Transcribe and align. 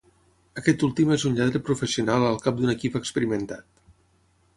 Aquest 0.59 0.85
últim 0.85 1.11
és 1.15 1.25
un 1.29 1.35
lladre 1.39 1.61
professional 1.67 2.25
al 2.29 2.39
cap 2.47 2.57
d'un 2.63 2.73
equip 2.73 2.97
experimentat. 3.01 3.69